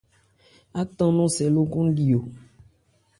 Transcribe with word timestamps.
Átan 0.81 1.11
nɔ̂n 1.17 1.33
sɛ 1.35 1.45
lókɔn 1.55 1.87
li 1.95 2.05
o. 2.19 2.21